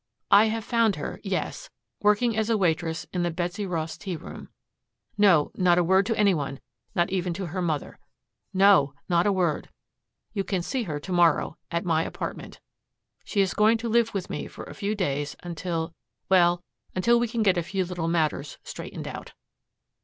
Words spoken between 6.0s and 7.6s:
to anyone not even to